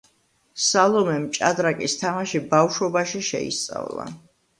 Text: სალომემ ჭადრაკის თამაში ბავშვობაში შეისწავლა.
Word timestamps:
სალომემ 0.67 1.27
ჭადრაკის 1.37 1.95
თამაში 2.03 2.41
ბავშვობაში 2.55 3.21
შეისწავლა. 3.29 4.09